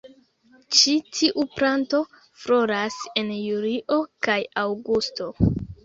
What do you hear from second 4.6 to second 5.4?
aŭgusto.